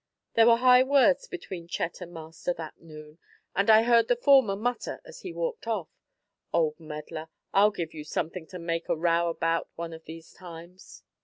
There 0.33 0.47
were 0.47 0.57
high 0.57 0.81
words 0.81 1.27
between 1.27 1.67
Chet 1.67 2.01
and 2.01 2.11
Master 2.11 2.55
that 2.55 2.81
noon, 2.81 3.19
and 3.55 3.69
I 3.69 3.83
heard 3.83 4.07
the 4.07 4.15
former 4.15 4.55
mutter 4.55 4.99
as 5.05 5.19
he 5.19 5.31
walked 5.31 5.67
off: 5.67 5.89
"Old 6.51 6.79
meddler, 6.79 7.29
I'll 7.53 7.69
give 7.69 7.93
you 7.93 8.03
something 8.03 8.47
to 8.47 8.57
make 8.57 8.89
a 8.89 8.97
row 8.97 9.29
about 9.29 9.69
one 9.75 9.93
of 9.93 10.05
these 10.05 10.33
times." 10.33 11.03